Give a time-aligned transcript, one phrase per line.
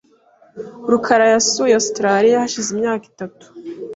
[0.91, 3.45] rukara yasuye Ositaraliya hashize imyaka itatu.